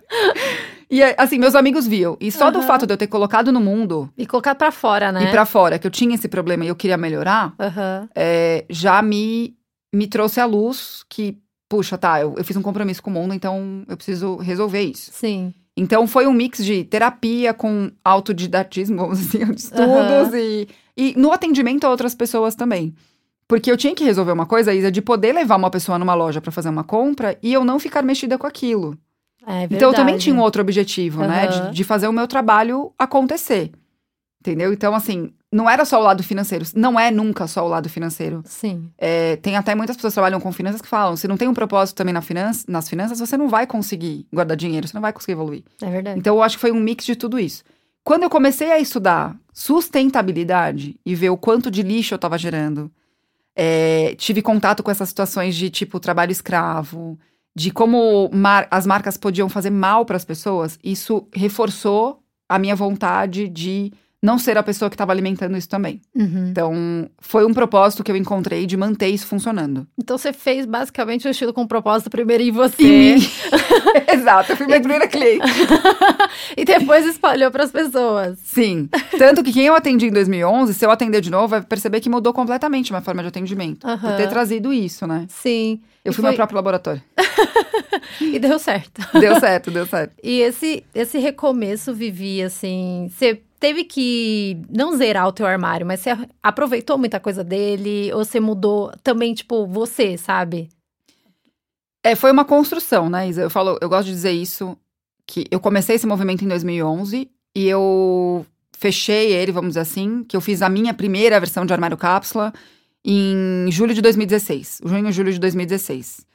E 0.90 1.02
assim, 1.18 1.38
meus 1.38 1.54
amigos 1.56 1.86
viam. 1.88 2.18
E 2.20 2.32
só 2.32 2.50
do 2.52 2.58
Aham. 2.60 2.68
fato 2.68 2.88
de 2.88 2.94
eu 2.94 2.98
ter 2.98 3.08
colocado 3.08 3.52
no 3.52 3.60
mundo 3.60 4.10
E 4.18 4.26
colocar 4.26 4.56
pra 4.56 4.72
fora, 4.72 5.12
né? 5.12 5.24
e 5.24 5.28
pra 5.32 5.46
fora 5.46 5.78
que 5.78 5.86
eu 5.86 5.92
tinha 5.92 6.16
esse 6.16 6.28
problema 6.28 6.66
e 6.66 6.68
eu 6.70 6.76
queria 6.76 6.98
melhorar, 6.98 7.54
Aham. 7.60 8.10
é, 8.16 8.66
já 8.70 9.00
me, 9.02 9.56
me 9.94 10.08
trouxe 10.08 10.40
à 10.40 10.46
luz 10.46 11.04
que, 11.08 11.38
puxa, 11.70 11.96
tá, 11.98 12.20
eu, 12.20 12.34
eu 12.38 12.44
fiz 12.44 12.58
um 12.58 12.62
compromisso 12.64 13.02
com 13.02 13.12
o 13.12 13.14
mundo, 13.14 13.34
então 13.34 13.84
eu 13.88 13.96
preciso 13.96 14.38
resolver 14.38 14.82
isso. 14.82 15.12
Sim. 15.14 15.54
Então 15.78 16.08
foi 16.08 16.26
um 16.28 16.34
mix 16.34 16.64
de 16.66 16.84
terapia 16.84 17.54
com 17.54 17.92
autodidatismo, 18.04 18.98
vamos 18.98 19.20
dizer, 19.20 19.46
de 19.52 19.62
estudos 19.62 20.30
Aham. 20.30 20.38
e, 20.38 20.68
e 20.98 21.14
no 21.16 21.32
atendimento 21.32 21.86
a 21.86 21.90
outras 21.90 22.14
pessoas 22.16 22.56
também. 22.56 22.94
Porque 23.48 23.72
eu 23.72 23.78
tinha 23.78 23.94
que 23.94 24.04
resolver 24.04 24.32
uma 24.32 24.46
coisa, 24.46 24.74
Isa, 24.74 24.92
de 24.92 25.02
poder 25.02 25.34
levar 25.34 25.56
uma 25.56 25.70
pessoa 25.70 26.00
numa 26.00 26.14
loja 26.14 26.42
pra 26.42 26.52
fazer 26.52 26.70
uma 26.70 26.84
compra 26.84 27.38
e 27.42 27.54
eu 27.54 27.64
não 27.64 27.80
ficar 27.80 28.02
mexida 28.02 28.38
com 28.38 28.48
aquilo. 28.48 28.98
É 29.46 29.68
verdade. 29.68 29.76
Então 29.76 29.90
eu 29.90 29.94
também 29.94 30.18
tinha 30.18 30.36
um 30.36 30.40
outro 30.40 30.62
objetivo, 30.62 31.22
né? 31.22 31.48
Aham. 31.48 31.70
De, 31.70 31.76
de 31.76 31.84
fazer 31.84 32.08
o 32.08 32.14
meu 32.14 32.28
trabalho 32.28 32.94
acontecer. 32.98 33.72
Entendeu? 34.40 34.74
Então, 34.74 34.94
assim, 34.94 35.32
não 35.50 35.70
era 35.70 35.86
só 35.86 36.00
o 36.00 36.04
lado 36.04 36.22
financeiro. 36.22 36.66
Não 36.76 37.00
é 37.00 37.10
nunca 37.10 37.48
só 37.48 37.66
o 37.66 37.70
lado 37.70 37.88
financeiro. 37.88 38.42
Sim. 38.46 38.90
É, 38.98 39.38
tem 39.38 39.56
até 39.56 39.74
muitas 39.74 39.96
pessoas 39.96 40.14
que 40.14 40.16
trabalham 40.16 40.40
com 40.42 40.52
finanças 40.52 40.82
que 40.82 40.88
falam: 40.88 41.16
se 41.16 41.28
não 41.30 41.38
tem 41.38 41.48
um 41.48 41.54
propósito 41.54 41.96
também 41.96 42.14
na 42.14 42.22
finança, 42.22 42.66
nas 42.68 42.90
finanças, 42.90 43.20
você 43.20 43.38
não 43.38 43.48
vai 43.48 43.66
conseguir 43.66 44.26
guardar 44.34 44.58
dinheiro, 44.58 44.86
você 44.86 44.94
não 44.94 45.02
vai 45.02 45.14
conseguir 45.14 45.34
evoluir. 45.34 45.64
É 45.82 45.90
verdade. 45.90 46.20
Então, 46.20 46.36
eu 46.36 46.44
acho 46.44 46.58
que 46.58 46.62
foi 46.62 46.72
um 46.72 46.80
mix 46.80 47.06
de 47.06 47.16
tudo 47.16 47.40
isso. 47.40 47.64
Quando 48.04 48.24
eu 48.24 48.30
comecei 48.30 48.70
a 48.70 48.80
estudar 48.80 49.34
sustentabilidade 49.54 51.00
e 51.06 51.16
ver 51.16 51.30
o 51.30 51.38
quanto 51.38 51.72
de 51.72 51.82
lixo 51.82 52.14
eu 52.14 52.18
estava 52.18 52.38
gerando, 52.38 52.92
é, 53.56 54.16
tive 54.16 54.42
contato 54.42 54.82
com 54.84 54.92
essas 54.92 55.10
situações 55.10 55.56
de 55.56 55.70
tipo 55.70 56.00
trabalho 56.00 56.32
escravo, 56.32 57.20
de 57.56 57.72
como 57.72 58.30
mar- 58.34 58.68
as 58.72 58.86
marcas 58.86 59.18
podiam 59.18 59.48
fazer 59.50 59.70
mal 59.70 60.06
para 60.06 60.18
as 60.18 60.26
pessoas, 60.26 60.80
isso 60.84 61.28
reforçou 61.34 62.24
a 62.50 62.58
minha 62.58 62.76
vontade 62.76 63.48
de 63.48 63.92
não 64.24 64.40
ser 64.40 64.58
a 64.58 64.64
pessoa 64.64 64.90
que 64.90 64.96
estava 64.96 65.12
alimentando 65.12 65.58
isso 65.58 65.68
também. 65.68 66.00
Uhum. 66.16 66.48
Então, 66.50 67.10
foi 67.20 67.46
um 67.46 67.54
propósito 67.54 68.04
que 68.06 68.10
eu 68.10 68.16
encontrei 68.16 68.66
de 68.66 68.78
manter 68.78 69.10
isso 69.10 69.28
funcionando. 69.28 69.86
Então 69.98 70.18
você 70.18 70.32
fez 70.32 70.66
basicamente 70.66 71.28
um 71.28 71.32
estilo 71.32 71.52
com 71.52 71.68
propósito 71.68 72.10
primeiro 72.10 72.42
em 72.42 72.50
você. 72.50 72.82
Em 72.82 73.16
mim. 73.20 73.28
Exato, 74.14 74.54
eu 74.54 74.58
fui 74.58 74.66
minha 74.66 74.80
primeira 74.80 75.08
cliente. 75.10 75.44
e 76.56 76.64
depois 76.64 77.06
espalhou 77.06 77.52
pras 77.52 77.70
pessoas. 77.70 78.40
Sim. 78.44 78.88
Tanto 79.18 79.44
que 79.44 79.52
quem 79.52 79.66
eu 79.66 79.76
atendi 79.76 80.08
em 80.08 80.12
2011, 80.12 80.74
se 80.74 80.86
eu 80.86 80.90
atender 80.92 81.20
de 81.20 81.30
novo, 81.30 81.50
vai 81.50 81.62
perceber 81.62 82.00
que 82.00 82.10
mudou 82.10 82.32
completamente 82.32 82.92
a 82.92 82.96
minha 82.96 83.04
forma 83.04 83.22
de 83.22 83.28
atendimento. 83.28 83.82
Por 83.82 83.90
Aham. 83.90 84.16
ter 84.16 84.30
trazido 84.30 84.72
isso, 84.72 85.06
né? 85.06 85.26
Sim. 85.28 85.82
Eu 86.06 86.12
E 86.12 86.16
fui 86.16 86.22
foi- 86.22 86.30
meu 86.30 86.36
próprio 86.38 86.56
laboratório. 86.56 87.02
E 88.22 88.38
deu 88.40 88.60
certo. 88.60 89.02
Deu 89.20 89.40
certo, 89.40 89.72
deu 89.72 89.86
certo. 89.86 90.14
E 90.24 90.40
esse, 90.42 90.84
esse 90.94 91.18
recomeço, 91.20 91.94
Vivi, 91.94 92.42
assim, 92.44 93.10
você 93.12 93.42
teve 93.64 93.86
que 93.86 94.58
não 94.70 94.92
zerar 94.98 95.26
o 95.26 95.32
teu 95.32 95.46
armário, 95.46 95.88
mas 95.88 96.02
você 96.02 96.10
aproveitou 96.44 96.98
muita 96.98 97.18
coisa 97.18 97.46
dele, 97.46 98.12
ou 98.12 98.26
você 98.26 98.38
mudou 98.38 98.92
também, 99.02 99.34
tipo, 99.34 99.66
você, 99.66 100.18
sabe? 100.18 100.68
É, 102.04 102.14
foi 102.14 102.30
uma 102.30 102.44
construção, 102.44 103.10
né, 103.10 103.30
Isa? 103.30 103.44
Eu 103.44 103.50
falo, 103.50 103.78
eu 103.82 103.88
gosto 103.88 104.08
de 104.08 104.12
dizer 104.12 104.34
isso, 104.34 104.78
que 105.26 105.46
eu 105.50 105.62
comecei 105.62 105.96
esse 105.96 106.06
movimento 106.06 106.44
em 106.44 106.48
2011 106.50 107.32
e 107.56 107.66
eu 107.66 108.46
fechei 108.78 109.32
ele, 109.32 109.54
vamos 109.54 109.70
dizer 109.70 109.80
assim, 109.80 110.26
que 110.26 110.36
eu 110.36 110.42
fiz 110.42 110.62
a 110.62 110.68
minha 110.68 110.94
primeira 110.94 111.40
versão 111.40 111.66
de 111.66 111.72
armário 111.72 111.96
cápsula 111.96 112.52
em 113.06 113.72
julho 113.72 113.94
de 113.94 114.02
2016, 114.02 114.82
junho 114.84 115.08
e 115.08 115.12
julho 115.14 115.32
de 115.32 115.40
2016. 115.40 116.26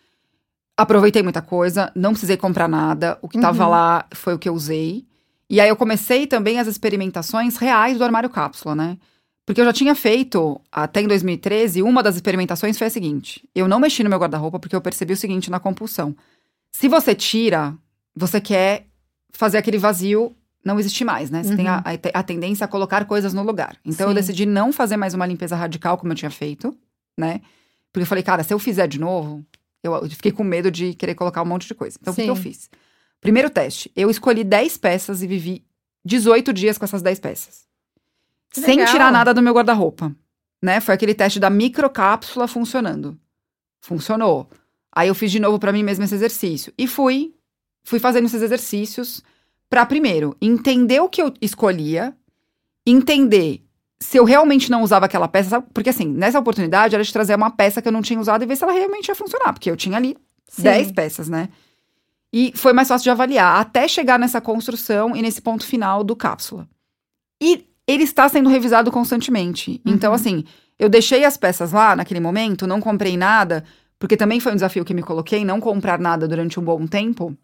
Aproveitei 0.78 1.22
muita 1.22 1.42
coisa, 1.42 1.92
não 1.94 2.12
precisei 2.12 2.38
comprar 2.38 2.68
nada, 2.68 3.18
o 3.20 3.28
que 3.28 3.38
tava 3.38 3.64
Uhum. 3.64 3.70
lá 3.70 4.06
foi 4.14 4.32
o 4.32 4.38
que 4.38 4.48
eu 4.48 4.54
usei. 4.54 5.04
E 5.50 5.60
aí 5.60 5.68
eu 5.68 5.76
comecei 5.76 6.26
também 6.26 6.58
as 6.58 6.66
experimentações 6.66 7.56
reais 7.56 7.96
do 7.98 8.04
armário 8.04 8.28
cápsula, 8.28 8.74
né? 8.74 8.98
Porque 9.46 9.60
eu 9.60 9.64
já 9.64 9.72
tinha 9.72 9.94
feito, 9.94 10.60
até 10.70 11.00
em 11.00 11.06
2013, 11.08 11.82
uma 11.82 12.02
das 12.02 12.16
experimentações 12.16 12.76
foi 12.76 12.86
a 12.88 12.90
seguinte: 12.90 13.48
eu 13.54 13.66
não 13.66 13.80
mexi 13.80 14.02
no 14.04 14.10
meu 14.10 14.18
guarda-roupa 14.18 14.58
porque 14.58 14.76
eu 14.76 14.80
percebi 14.80 15.14
o 15.14 15.16
seguinte 15.16 15.50
na 15.50 15.58
compulsão. 15.58 16.14
Se 16.70 16.86
você 16.86 17.14
tira, 17.14 17.74
você 18.14 18.40
quer 18.42 18.86
fazer 19.32 19.56
aquele 19.56 19.78
vazio 19.78 20.34
não 20.62 20.78
existir 20.78 21.04
mais, 21.04 21.30
né? 21.30 21.42
Você 21.42 21.56
tem 21.56 21.66
a, 21.66 21.76
Uhum. 21.76 21.82
a 21.84 21.96
te- 21.96 22.10
a 22.12 22.22
tendência 22.22 22.64
a 22.64 22.68
colocar 22.68 23.06
coisas 23.06 23.32
no 23.32 23.42
lugar. 23.42 23.76
Então 23.84 24.06
eu 24.06 24.10
Sim. 24.10 24.14
decidi 24.16 24.44
não 24.44 24.70
fazer 24.70 24.98
mais 24.98 25.14
uma 25.14 25.24
limpeza 25.24 25.56
radical 25.56 25.96
como 25.96 26.12
eu 26.12 26.16
tinha 26.16 26.30
feito, 26.30 26.76
né? 27.16 27.40
Porque 27.90 28.02
eu 28.02 28.06
falei, 28.06 28.22
cara, 28.22 28.42
se 28.44 28.52
eu 28.52 28.58
fizer 28.58 28.86
de 28.86 29.00
novo, 29.00 29.42
eu 29.82 29.94
eu 29.94 30.10
fiquei 30.10 30.30
com 30.30 30.44
medo 30.44 30.70
de 30.70 30.92
querer 30.92 31.14
colocar 31.14 31.40
um 31.40 31.46
monte 31.46 31.66
de 31.66 31.74
coisa. 31.74 31.96
Então 31.98 32.12
o 32.12 32.16
que, 32.16 32.24
que 32.24 32.28
eu 32.30 32.36
Sim. 32.36 32.42
fiz? 32.42 32.68
Primeiro 33.20 33.50
teste, 33.50 33.90
eu 33.96 34.10
escolhi 34.10 34.44
10 34.44 34.76
peças 34.78 35.22
e 35.22 35.26
vivi 35.26 35.64
18 36.04 36.52
dias 36.52 36.78
com 36.78 36.84
essas 36.84 37.02
10 37.02 37.18
peças. 37.20 37.66
Que 38.50 38.60
Sem 38.60 38.76
legal. 38.76 38.92
tirar 38.92 39.12
nada 39.12 39.34
do 39.34 39.42
meu 39.42 39.52
guarda-roupa. 39.52 40.14
Né? 40.62 40.80
Foi 40.80 40.94
aquele 40.94 41.14
teste 41.14 41.38
da 41.38 41.50
microcápsula 41.50 42.48
funcionando. 42.48 43.18
Funcionou. 43.80 44.48
Aí 44.92 45.08
eu 45.08 45.14
fiz 45.14 45.30
de 45.30 45.38
novo 45.38 45.58
pra 45.58 45.72
mim 45.72 45.82
mesmo 45.82 46.04
esse 46.04 46.14
exercício. 46.14 46.72
E 46.76 46.86
fui, 46.86 47.34
fui 47.84 47.98
fazendo 47.98 48.26
esses 48.26 48.42
exercícios 48.42 49.22
pra 49.68 49.84
primeiro 49.84 50.36
entender 50.40 51.00
o 51.00 51.08
que 51.08 51.20
eu 51.20 51.32
escolhia, 51.40 52.16
entender 52.86 53.62
se 54.00 54.16
eu 54.16 54.24
realmente 54.24 54.70
não 54.70 54.82
usava 54.82 55.06
aquela 55.06 55.28
peça, 55.28 55.60
porque 55.60 55.90
assim, 55.90 56.06
nessa 56.06 56.38
oportunidade 56.38 56.94
era 56.94 57.04
de 57.04 57.12
trazer 57.12 57.34
uma 57.34 57.50
peça 57.50 57.82
que 57.82 57.88
eu 57.88 57.92
não 57.92 58.02
tinha 58.02 58.18
usado 58.18 58.42
e 58.42 58.46
ver 58.46 58.56
se 58.56 58.62
ela 58.62 58.72
realmente 58.72 59.08
ia 59.08 59.14
funcionar, 59.14 59.52
porque 59.52 59.70
eu 59.70 59.76
tinha 59.76 59.96
ali 59.96 60.16
Sim. 60.48 60.62
10 60.62 60.92
peças, 60.92 61.28
né? 61.28 61.48
E 62.32 62.52
foi 62.54 62.72
mais 62.72 62.88
fácil 62.88 63.04
de 63.04 63.10
avaliar, 63.10 63.60
até 63.60 63.88
chegar 63.88 64.18
nessa 64.18 64.40
construção 64.40 65.16
e 65.16 65.22
nesse 65.22 65.40
ponto 65.40 65.64
final 65.64 66.04
do 66.04 66.14
cápsula. 66.14 66.68
E 67.40 67.64
ele 67.86 68.04
está 68.04 68.28
sendo 68.28 68.50
revisado 68.50 68.90
constantemente. 68.90 69.80
Uhum. 69.86 69.94
Então, 69.94 70.12
assim, 70.12 70.44
eu 70.78 70.88
deixei 70.88 71.24
as 71.24 71.36
peças 71.36 71.72
lá 71.72 71.96
naquele 71.96 72.20
momento, 72.20 72.66
não 72.66 72.80
comprei 72.80 73.16
nada, 73.16 73.64
porque 73.98 74.16
também 74.16 74.40
foi 74.40 74.52
um 74.52 74.56
desafio 74.56 74.84
que 74.84 74.92
me 74.92 75.02
coloquei, 75.02 75.44
não 75.44 75.60
comprar 75.60 75.98
nada 75.98 76.28
durante 76.28 76.60
um 76.60 76.62
bom 76.62 76.86
tempo, 76.86 77.36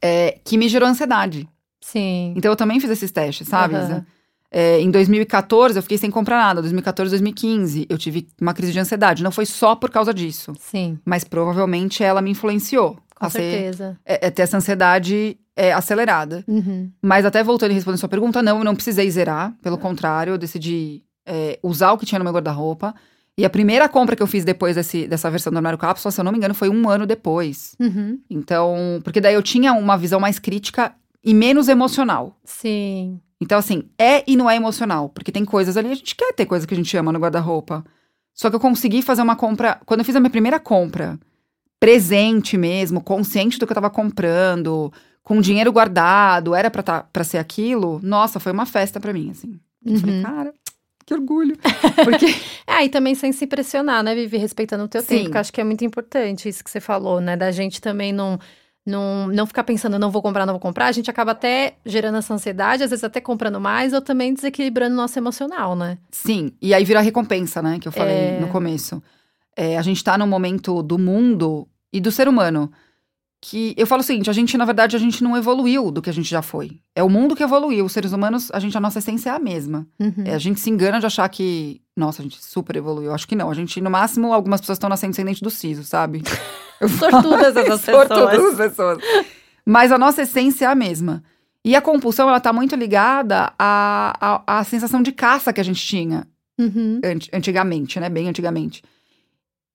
é, 0.00 0.38
que 0.44 0.56
me 0.56 0.68
gerou 0.68 0.88
ansiedade. 0.88 1.48
Sim. 1.80 2.34
Então 2.36 2.52
eu 2.52 2.56
também 2.56 2.78
fiz 2.78 2.90
esses 2.90 3.10
testes, 3.10 3.48
sabe? 3.48 3.74
Isa? 3.74 4.06
É, 4.50 4.80
em 4.80 4.90
2014 4.90 5.78
eu 5.78 5.82
fiquei 5.82 5.98
sem 5.98 6.10
comprar 6.10 6.38
nada. 6.38 6.60
2014, 6.60 7.10
2015 7.10 7.86
eu 7.88 7.98
tive 7.98 8.28
uma 8.40 8.54
crise 8.54 8.72
de 8.72 8.78
ansiedade. 8.78 9.22
Não 9.22 9.30
foi 9.30 9.44
só 9.44 9.74
por 9.74 9.90
causa 9.90 10.14
disso, 10.14 10.52
Sim. 10.58 10.98
mas 11.04 11.24
provavelmente 11.24 12.02
ela 12.02 12.22
me 12.22 12.30
influenciou 12.30 12.96
Com 13.18 13.30
certeza. 13.30 13.98
é, 14.04 14.26
é 14.26 14.30
ter 14.30 14.42
essa 14.42 14.56
ansiedade 14.56 15.38
é, 15.56 15.72
acelerada. 15.72 16.44
Uhum. 16.46 16.90
Mas 17.02 17.24
até 17.24 17.42
voltando 17.42 17.72
e 17.72 17.74
respondendo 17.74 18.00
sua 18.00 18.08
pergunta, 18.08 18.42
não, 18.42 18.58
eu 18.58 18.64
não 18.64 18.74
precisei 18.74 19.10
zerar. 19.10 19.54
Pelo 19.62 19.76
contrário, 19.76 20.32
eu 20.34 20.38
decidi 20.38 21.02
é, 21.26 21.58
usar 21.62 21.92
o 21.92 21.98
que 21.98 22.06
tinha 22.06 22.18
no 22.18 22.24
meu 22.24 22.32
guarda-roupa. 22.32 22.94
E 23.36 23.44
a 23.44 23.50
primeira 23.50 23.88
compra 23.88 24.16
que 24.16 24.22
eu 24.22 24.26
fiz 24.26 24.44
depois 24.44 24.74
desse, 24.76 25.06
dessa 25.06 25.30
versão 25.30 25.52
do 25.52 25.56
armário 25.56 25.78
cápsula, 25.78 26.10
se 26.10 26.20
eu 26.20 26.24
não 26.24 26.32
me 26.32 26.38
engano, 26.38 26.54
foi 26.54 26.68
um 26.68 26.88
ano 26.88 27.06
depois. 27.06 27.76
Uhum. 27.78 28.18
Então, 28.28 29.00
porque 29.04 29.20
daí 29.20 29.34
eu 29.34 29.42
tinha 29.42 29.72
uma 29.72 29.96
visão 29.96 30.18
mais 30.18 30.38
crítica 30.40 30.92
e 31.24 31.32
menos 31.32 31.68
emocional. 31.68 32.36
Sim. 32.44 33.20
Então, 33.40 33.58
assim, 33.58 33.84
é 33.96 34.24
e 34.26 34.36
não 34.36 34.50
é 34.50 34.56
emocional. 34.56 35.08
Porque 35.08 35.30
tem 35.30 35.44
coisas 35.44 35.76
ali, 35.76 35.90
a 35.90 35.94
gente 35.94 36.16
quer 36.16 36.32
ter 36.32 36.46
coisas 36.46 36.66
que 36.66 36.74
a 36.74 36.76
gente 36.76 36.96
ama 36.96 37.12
no 37.12 37.18
guarda-roupa. 37.20 37.84
Só 38.34 38.50
que 38.50 38.56
eu 38.56 38.60
consegui 38.60 39.02
fazer 39.02 39.22
uma 39.22 39.36
compra. 39.36 39.80
Quando 39.86 40.00
eu 40.00 40.04
fiz 40.04 40.16
a 40.16 40.20
minha 40.20 40.30
primeira 40.30 40.58
compra, 40.58 41.18
presente 41.80 42.56
mesmo, 42.56 43.00
consciente 43.00 43.58
do 43.58 43.66
que 43.66 43.72
eu 43.72 43.74
tava 43.76 43.90
comprando, 43.90 44.92
com 45.22 45.40
dinheiro 45.40 45.72
guardado, 45.72 46.54
era 46.54 46.70
pra, 46.70 46.82
tá, 46.82 47.02
pra 47.12 47.24
ser 47.24 47.38
aquilo, 47.38 48.00
nossa, 48.02 48.40
foi 48.40 48.52
uma 48.52 48.66
festa 48.66 48.98
pra 48.98 49.12
mim, 49.12 49.30
assim. 49.30 49.58
Eu 49.84 49.98
falei, 50.00 50.16
Uhum. 50.16 50.22
cara, 50.22 50.54
que 51.06 51.14
orgulho. 51.14 51.56
Porque. 52.04 52.26
É, 52.66 52.84
e 52.84 52.88
também 52.88 53.14
sem 53.14 53.32
se 53.32 53.46
pressionar, 53.46 54.02
né, 54.02 54.14
Vivi? 54.14 54.36
Respeitando 54.36 54.84
o 54.84 54.88
teu 54.88 55.00
Sim. 55.02 55.06
tempo, 55.18 55.30
que 55.30 55.36
eu 55.36 55.40
acho 55.40 55.52
que 55.52 55.60
é 55.60 55.64
muito 55.64 55.84
importante 55.84 56.48
isso 56.48 56.62
que 56.64 56.70
você 56.70 56.80
falou, 56.80 57.20
né? 57.20 57.36
Da 57.36 57.50
gente 57.50 57.80
também 57.80 58.12
não, 58.12 58.38
não, 58.84 59.28
não 59.28 59.46
ficar 59.46 59.64
pensando, 59.64 59.98
não 59.98 60.10
vou 60.10 60.20
comprar, 60.20 60.44
não 60.44 60.52
vou 60.54 60.60
comprar. 60.60 60.86
A 60.86 60.92
gente 60.92 61.10
acaba 61.10 61.32
até 61.32 61.74
gerando 61.86 62.18
essa 62.18 62.34
ansiedade, 62.34 62.82
às 62.82 62.90
vezes 62.90 63.04
até 63.04 63.20
comprando 63.20 63.60
mais, 63.60 63.92
ou 63.94 64.02
também 64.02 64.34
desequilibrando 64.34 64.94
o 64.94 64.96
nosso 64.96 65.18
emocional, 65.18 65.74
né? 65.76 65.96
Sim, 66.10 66.52
e 66.60 66.74
aí 66.74 66.84
vira 66.84 66.98
a 66.98 67.02
recompensa, 67.02 67.62
né, 67.62 67.78
que 67.80 67.86
eu 67.88 67.92
falei 67.92 68.14
É. 68.14 68.40
no 68.40 68.48
começo. 68.48 69.02
É, 69.60 69.76
a 69.76 69.82
gente 69.82 70.04
tá 70.04 70.16
num 70.16 70.26
momento 70.26 70.82
do 70.84 70.96
mundo 70.98 71.66
e 71.92 72.00
do 72.00 72.12
ser 72.12 72.28
humano 72.28 72.70
que 73.40 73.72
eu 73.76 73.86
falo 73.86 74.00
o 74.00 74.04
seguinte, 74.04 74.28
a 74.30 74.32
gente, 74.32 74.56
na 74.58 74.64
verdade, 74.64 74.94
a 74.96 74.98
gente 74.98 75.22
não 75.22 75.36
evoluiu 75.36 75.90
do 75.92 76.02
que 76.02 76.10
a 76.10 76.12
gente 76.12 76.28
já 76.28 76.42
foi. 76.42 76.80
É 76.94 77.02
o 77.04 77.08
mundo 77.08 77.34
que 77.36 77.42
evoluiu, 77.42 77.84
os 77.84 77.92
seres 77.92 78.12
humanos, 78.12 78.50
a 78.52 78.58
gente, 78.58 78.76
a 78.76 78.80
nossa 78.80 78.98
essência 78.98 79.30
é 79.30 79.32
a 79.32 79.38
mesma. 79.38 79.86
Uhum. 79.98 80.12
É, 80.24 80.34
a 80.34 80.38
gente 80.38 80.58
se 80.60 80.68
engana 80.70 80.98
de 81.00 81.06
achar 81.06 81.28
que, 81.28 81.80
nossa, 81.96 82.20
a 82.20 82.24
gente 82.24 82.42
super 82.44 82.74
evoluiu. 82.76 83.12
Acho 83.14 83.26
que 83.28 83.36
não, 83.36 83.48
a 83.50 83.54
gente, 83.54 83.80
no 83.80 83.90
máximo, 83.90 84.32
algumas 84.32 84.60
pessoas 84.60 84.76
estão 84.76 84.88
nascendo 84.90 85.14
sem 85.14 85.24
dente 85.24 85.40
do 85.42 85.50
siso, 85.50 85.84
sabe? 85.84 86.22
Sortudas 86.98 87.56
essas 87.56 87.80
pessoas. 87.84 88.10
as 88.50 88.56
pessoas. 88.56 88.98
Mas 89.64 89.92
a 89.92 89.98
nossa 89.98 90.22
essência 90.22 90.64
é 90.66 90.68
a 90.68 90.74
mesma. 90.74 91.22
E 91.64 91.76
a 91.76 91.80
compulsão, 91.82 92.28
ela 92.28 92.40
tá 92.40 92.52
muito 92.52 92.74
ligada 92.74 93.52
à, 93.58 94.16
à, 94.46 94.58
à 94.58 94.64
sensação 94.64 95.02
de 95.02 95.12
caça 95.12 95.52
que 95.52 95.60
a 95.60 95.64
gente 95.64 95.84
tinha 95.84 96.26
Uhum. 96.58 97.00
anti- 97.04 97.30
antigamente, 97.32 98.00
né? 98.00 98.08
Bem 98.08 98.28
antigamente. 98.28 98.82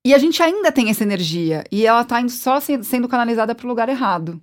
E 0.05 0.13
a 0.13 0.17
gente 0.17 0.41
ainda 0.43 0.71
tem 0.71 0.89
essa 0.89 1.03
energia. 1.03 1.63
E 1.71 1.85
ela 1.85 2.03
tá 2.03 2.19
indo 2.19 2.31
só 2.31 2.59
se- 2.59 2.83
sendo 2.83 3.07
canalizada 3.07 3.55
pro 3.55 3.67
lugar 3.67 3.87
errado. 3.89 4.41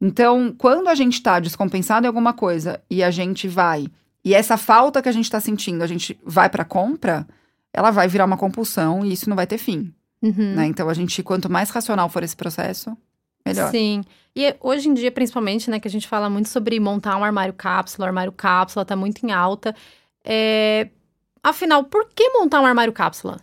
Então, 0.00 0.54
quando 0.56 0.88
a 0.88 0.94
gente 0.94 1.22
tá 1.22 1.40
descompensado 1.40 2.06
em 2.06 2.08
alguma 2.08 2.32
coisa 2.32 2.80
e 2.90 3.02
a 3.02 3.10
gente 3.10 3.48
vai. 3.48 3.86
E 4.24 4.34
essa 4.34 4.56
falta 4.56 5.02
que 5.02 5.08
a 5.08 5.12
gente 5.12 5.30
tá 5.30 5.40
sentindo, 5.40 5.82
a 5.82 5.86
gente 5.86 6.18
vai 6.24 6.48
pra 6.48 6.64
compra, 6.64 7.26
ela 7.72 7.90
vai 7.90 8.06
virar 8.08 8.24
uma 8.24 8.36
compulsão 8.36 9.04
e 9.04 9.12
isso 9.12 9.28
não 9.28 9.36
vai 9.36 9.46
ter 9.46 9.58
fim. 9.58 9.92
Uhum. 10.22 10.54
Né? 10.54 10.66
Então, 10.66 10.88
a 10.88 10.94
gente, 10.94 11.22
quanto 11.22 11.50
mais 11.50 11.70
racional 11.70 12.08
for 12.08 12.22
esse 12.22 12.36
processo, 12.36 12.96
melhor. 13.44 13.70
Sim. 13.70 14.02
E 14.34 14.54
hoje 14.60 14.88
em 14.88 14.94
dia, 14.94 15.12
principalmente, 15.12 15.70
né, 15.70 15.78
que 15.78 15.88
a 15.88 15.90
gente 15.90 16.08
fala 16.08 16.28
muito 16.30 16.48
sobre 16.48 16.78
montar 16.80 17.16
um 17.16 17.24
armário 17.24 17.52
cápsula, 17.54 18.06
o 18.06 18.08
armário 18.08 18.32
cápsula 18.32 18.84
tá 18.84 18.96
muito 18.96 19.24
em 19.24 19.32
alta. 19.32 19.74
É... 20.24 20.88
Afinal, 21.42 21.84
por 21.84 22.08
que 22.14 22.30
montar 22.30 22.60
um 22.60 22.66
armário 22.66 22.92
cápsula? 22.92 23.38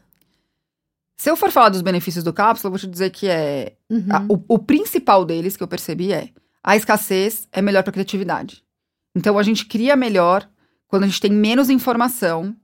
Se 1.22 1.30
eu 1.30 1.36
for 1.36 1.52
falar 1.52 1.70
dos 1.70 1.84
benefícios 1.84 2.24
do 2.24 2.34
cápsula, 2.34 2.70
eu 2.70 2.72
vou 2.72 2.80
te 2.80 2.88
dizer 2.88 3.12
que 3.12 3.28
é 3.28 3.74
Uhum. 3.88 4.06
A- 4.10 4.26
o, 4.28 4.56
o 4.56 4.58
principal 4.58 5.24
deles 5.24 5.56
que 5.56 5.62
eu 5.62 5.68
percebi 5.68 6.12
é 6.12 6.30
a 6.64 6.76
escassez 6.76 7.48
é 7.52 7.62
melhor 7.62 7.84
para 7.84 7.94
criatividade. 7.94 8.64
Então 9.16 9.38
a 9.38 9.44
gente 9.44 9.68
cria 9.68 9.96
melhor 9.96 10.50
quando 10.88 11.04
a 11.04 11.06
gente 11.06 11.22
tem 11.22 11.32
menos 11.32 11.70
informação 11.70 12.56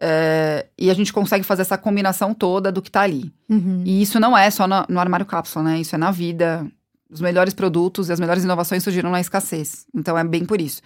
é, 0.00 0.66
e 0.78 0.90
a 0.90 0.94
gente 0.94 1.12
consegue 1.12 1.44
fazer 1.44 1.60
essa 1.62 1.76
combinação 1.76 2.32
toda 2.32 2.72
do 2.72 2.80
que 2.80 2.90
tá 2.90 3.02
ali. 3.02 3.30
Uhum. 3.50 3.82
E 3.84 4.00
isso 4.00 4.18
não 4.18 4.36
é 4.38 4.50
só 4.50 4.66
no, 4.66 4.86
no 4.88 4.98
armário 4.98 5.26
cápsula, 5.26 5.62
né? 5.66 5.80
Isso 5.80 5.94
é 5.94 5.98
na 5.98 6.10
vida. 6.10 6.66
Os 7.10 7.20
melhores 7.20 7.52
produtos 7.52 8.08
e 8.08 8.12
as 8.12 8.20
melhores 8.20 8.44
inovações 8.44 8.82
surgiram 8.82 9.10
na 9.10 9.20
escassez. 9.20 9.84
Então 9.94 10.16
é 10.16 10.24
bem 10.24 10.46
por 10.46 10.58
isso. 10.58 10.80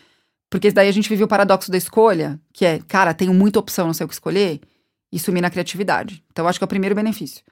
Porque 0.50 0.72
daí 0.72 0.88
a 0.88 0.92
gente 0.92 1.08
vive 1.08 1.22
o 1.22 1.28
paradoxo 1.28 1.70
da 1.70 1.78
escolha, 1.78 2.40
que 2.52 2.64
é, 2.66 2.80
cara, 2.88 3.14
tenho 3.14 3.32
muita 3.32 3.60
opção, 3.60 3.86
não 3.86 3.94
sei 3.94 4.04
o 4.04 4.08
que 4.08 4.14
escolher, 4.14 4.60
e 5.14 5.18
sumir 5.20 5.40
na 5.40 5.48
criatividade. 5.48 6.24
Então, 6.32 6.48
acho 6.48 6.58
que 6.58 6.64
é 6.64 6.66
o 6.66 6.68
primeiro 6.68 6.92
benefício. 6.92 7.44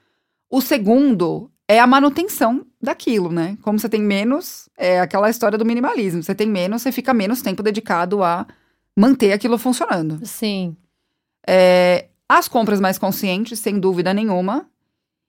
O 0.49 0.59
segundo 0.59 1.49
é 1.65 1.79
a 1.79 1.87
manutenção 1.87 2.65
daquilo, 2.81 3.31
né? 3.31 3.57
Como 3.61 3.79
você 3.79 3.87
tem 3.87 4.01
menos, 4.01 4.67
é 4.77 4.99
aquela 4.99 5.29
história 5.29 5.57
do 5.57 5.65
minimalismo. 5.65 6.21
Você 6.21 6.35
tem 6.35 6.45
menos, 6.45 6.81
você 6.81 6.91
fica 6.91 7.13
menos 7.13 7.41
tempo 7.41 7.63
dedicado 7.63 8.21
a 8.21 8.45
manter 8.93 9.31
aquilo 9.31 9.57
funcionando. 9.57 10.19
Sim. 10.25 10.75
É, 11.47 12.09
as 12.27 12.49
compras 12.49 12.81
mais 12.81 12.97
conscientes, 12.97 13.59
sem 13.59 13.79
dúvida 13.79 14.13
nenhuma. 14.13 14.69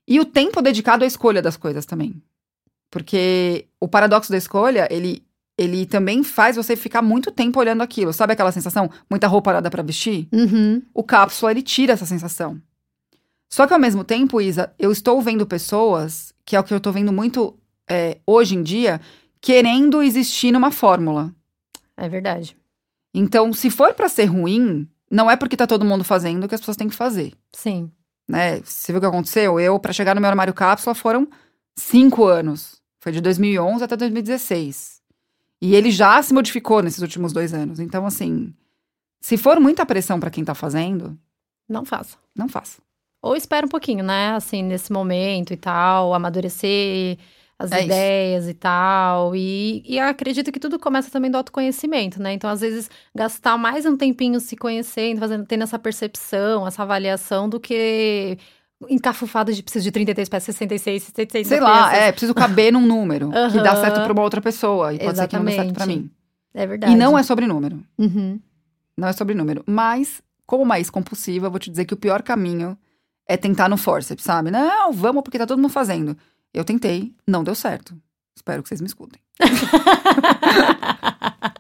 E 0.09 0.19
o 0.19 0.25
tempo 0.25 0.61
dedicado 0.61 1.05
à 1.05 1.07
escolha 1.07 1.41
das 1.41 1.57
coisas 1.57 1.87
também. 1.87 2.21
Porque 2.91 3.69
o 3.79 3.87
paradoxo 3.87 4.33
da 4.33 4.37
escolha, 4.37 4.89
ele, 4.91 5.25
ele 5.57 5.87
também 5.87 6.23
faz 6.23 6.57
você 6.57 6.75
ficar 6.75 7.03
muito 7.03 7.31
tempo 7.31 7.61
olhando 7.61 7.83
aquilo. 7.83 8.13
Sabe 8.13 8.33
aquela 8.33 8.53
sensação? 8.53 8.91
Muita 9.09 9.27
roupa 9.27 9.51
parada 9.51 9.71
pra 9.71 9.83
vestir? 9.83 10.29
Uhum. 10.33 10.83
O 10.93 11.03
cápsula, 11.03 11.51
ele 11.53 11.63
tira 11.63 11.93
essa 11.93 12.07
sensação. 12.07 12.61
Só 13.49 13.67
que 13.67 13.73
ao 13.73 13.79
mesmo 13.79 14.03
tempo, 14.03 14.41
Isa, 14.41 14.73
eu 14.79 14.91
estou 14.91 15.21
vendo 15.23 15.47
pessoas, 15.47 16.35
que 16.45 16.57
é 16.57 16.61
o 16.61 16.65
que 16.65 16.75
eu 16.75 16.79
estou 16.79 16.93
vendo 16.93 17.13
muito 17.13 17.57
é, 17.89 18.19
hoje 18.27 18.57
em 18.57 18.63
dia, 18.63 19.01
querendo 19.41 20.03
existir 20.03 20.51
numa 20.51 20.73
fórmula. 20.73 21.33
É 21.97 22.09
verdade. 22.09 22.57
Então, 23.15 23.53
se 23.53 23.71
for 23.71 23.95
pra 23.95 24.09
ser 24.09 24.25
ruim, 24.25 24.89
não 25.09 25.31
é 25.31 25.37
porque 25.37 25.57
tá 25.57 25.69
todo 25.69 25.85
mundo 25.85 26.03
fazendo 26.03 26.49
que 26.49 26.55
as 26.55 26.61
pessoas 26.61 26.77
têm 26.77 26.89
que 26.89 26.97
fazer. 26.97 27.33
Sim. 27.53 27.93
né? 28.29 28.61
Você 28.61 28.91
viu 28.91 28.99
o 28.99 29.01
que 29.01 29.07
aconteceu? 29.07 29.61
Eu, 29.61 29.79
pra 29.79 29.93
chegar 29.93 30.17
no 30.17 30.21
meu 30.21 30.31
armário 30.31 30.53
cápsula, 30.53 30.95
foram 30.95 31.29
cinco 31.79 32.25
anos. 32.25 32.83
Foi 32.99 33.13
de 33.13 33.21
2011 33.21 33.85
até 33.85 33.97
2016. 33.97 35.01
E 35.65 35.75
ele 35.75 35.91
já 35.91 36.21
se 36.23 36.35
modificou 36.35 36.83
nesses 36.83 37.01
últimos 37.01 37.33
dois 37.33 37.55
anos. 37.55 37.81
Então, 37.81 38.05
assim, 38.05 38.53
se 39.21 39.37
for 39.39 39.59
muita 39.59 39.87
pressão 39.87 40.21
pra 40.21 40.31
quem 40.31 40.45
tá 40.45 40.55
fazendo, 40.55 41.19
Não 41.69 41.85
faça. 41.85 42.19
não 42.37 42.49
faça. 42.49 42.83
Ou 43.23 43.35
espera 43.35 43.65
um 43.65 43.69
pouquinho, 43.71 44.05
né? 44.05 44.33
Assim, 44.35 44.63
nesse 44.63 44.93
momento 44.93 45.55
e 45.55 45.57
tal, 45.57 46.13
amadurecer 46.13 47.17
as 47.59 47.73
É 47.73 47.77
isso. 47.77 47.85
ideias 47.87 48.49
e 48.49 48.53
tal. 48.55 49.35
E, 49.35 49.83
e 49.87 49.99
acredito 49.99 50.53
que 50.53 50.61
tudo 50.61 50.79
começa 50.79 51.11
também 51.11 51.31
do 51.31 51.39
autoconhecimento, 51.39 52.21
né? 52.21 52.35
Então, 52.35 52.51
às 52.51 52.61
vezes, 52.61 52.91
gastar 53.17 53.57
mais 53.57 53.87
um 53.87 53.97
tempinho 53.97 54.39
se 54.41 54.57
conhecendo, 54.57 55.19
fazendo, 55.21 55.47
tendo 55.47 55.63
essa 55.63 55.79
percepção, 55.79 56.67
essa 56.67 56.83
avaliação, 56.83 57.49
do 57.49 57.59
que 57.59 58.37
encafufado 58.89 59.53
de 59.53 59.63
preciso 59.63 59.85
de 59.85 59.93
33 59.93 60.29
peças, 60.29 60.57
66, 60.57 61.03
66 61.05 61.49
Sei 61.49 61.61
lá, 61.61 61.89
peças. 61.91 62.03
é, 62.05 62.13
preciso 62.13 62.35
caber 62.35 62.73
num 62.73 62.87
número 62.87 63.31
que 63.51 63.61
dá 63.61 63.77
certo 63.77 64.03
pra 64.03 64.13
uma 64.13 64.23
outra 64.23 64.41
pessoa. 64.41 64.95
E 64.95 64.99
pode 64.99 65.19
ser 65.19 65.29
que 65.29 65.37
não 65.37 65.45
dê 65.45 65.53
certo 65.53 65.73
pra 65.73 65.85
Exatamente. 65.85 66.03
mim. 66.05 66.11
É 66.55 66.67
verdade. 66.67 66.93
E 66.93 66.97
não 66.97 67.19
é 67.19 67.23
sobre 67.23 67.47
número. 67.47 67.83
Uhum. 67.99 68.41
Não 68.97 69.09
é 69.09 69.13
sobre 69.13 69.35
número. 69.35 69.63
Mas, 69.67 70.23
como 70.47 70.63
uma 70.63 70.79
ex-compulsiva, 70.79 71.47
eu 71.47 71.51
vou 71.51 71.59
te 71.59 71.71
dizer 71.71 71.85
que 71.85 71.95
o 71.95 71.97
pior 71.97 72.23
caminho 72.23 72.79
é 73.27 73.37
tentar 73.37 73.69
no 73.69 73.77
forceps, 73.77 74.25
sabe? 74.25 74.51
Não, 74.51 74.93
vamos 74.93 75.23
porque 75.23 75.39
tá 75.39 75.47
todo 75.47 75.59
mundo 75.61 75.73
fazendo. 75.73 76.17
Eu 76.53 76.65
tentei, 76.65 77.13
não 77.27 77.43
deu 77.43 77.55
certo. 77.55 77.97
Espero 78.37 78.63
que 78.63 78.69
vocês 78.69 78.81
me 78.81 78.87
escutem. 78.87 79.21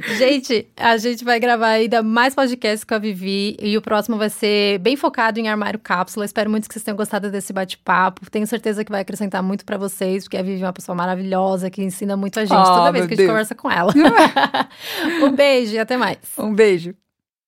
gente, 0.18 0.66
a 0.76 0.96
gente 0.96 1.24
vai 1.24 1.38
gravar 1.40 1.68
ainda 1.68 2.02
mais 2.02 2.34
podcasts 2.34 2.84
com 2.84 2.94
a 2.94 2.98
Vivi 2.98 3.56
e 3.60 3.76
o 3.76 3.82
próximo 3.82 4.16
vai 4.16 4.30
ser 4.30 4.78
bem 4.78 4.96
focado 4.96 5.38
em 5.40 5.48
armário 5.48 5.78
cápsula. 5.78 6.24
Espero 6.24 6.50
muito 6.50 6.68
que 6.68 6.74
vocês 6.74 6.82
tenham 6.84 6.96
gostado 6.96 7.30
desse 7.30 7.52
bate-papo. 7.52 8.30
Tenho 8.30 8.46
certeza 8.46 8.84
que 8.84 8.90
vai 8.90 9.00
acrescentar 9.02 9.42
muito 9.42 9.64
pra 9.64 9.76
vocês, 9.76 10.24
porque 10.24 10.36
a 10.36 10.42
Vivi 10.42 10.62
é 10.62 10.66
uma 10.66 10.72
pessoa 10.72 10.94
maravilhosa 10.96 11.70
que 11.70 11.82
ensina 11.82 12.16
muito 12.16 12.38
a 12.40 12.44
gente 12.44 12.56
Ah, 12.56 12.64
toda 12.78 12.92
vez 12.92 13.06
que 13.06 13.14
a 13.14 13.16
gente 13.16 13.26
Deus. 13.26 13.30
conversa 13.30 13.54
com 13.54 13.70
ela. 13.70 13.92
um 15.22 15.32
beijo 15.32 15.74
e 15.74 15.78
até 15.78 15.96
mais. 15.96 16.18
Um 16.38 16.54
beijo. 16.54 16.94